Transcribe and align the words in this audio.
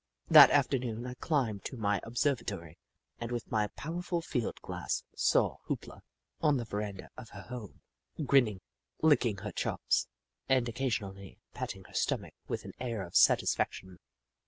That 0.29 0.49
afternoon, 0.49 1.05
I 1.05 1.13
climbed 1.13 1.63
to 1.65 1.77
my 1.77 1.99
observatory, 2.01 2.79
and 3.19 3.31
with 3.31 3.51
my 3.51 3.67
powerful 3.67 4.19
field 4.19 4.59
glass 4.63 5.03
saw 5.15 5.57
Hoop 5.65 5.85
La 5.85 5.99
on 6.41 6.57
the 6.57 6.65
veranda 6.65 7.11
of 7.17 7.29
her 7.29 7.43
home, 7.43 7.81
grinning, 8.25 8.61
licking 9.03 9.37
her 9.37 9.51
chops, 9.51 10.07
and 10.49 10.67
occasionally 10.67 11.37
patting 11.53 11.83
her 11.83 11.93
stomach 11.93 12.33
with 12.47 12.65
an 12.65 12.73
air 12.79 13.03
of 13.05 13.15
satisfaction. 13.15 13.99